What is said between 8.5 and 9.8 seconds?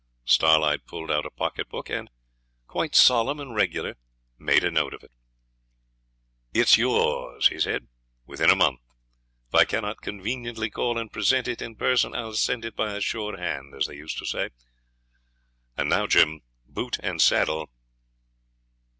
month. If I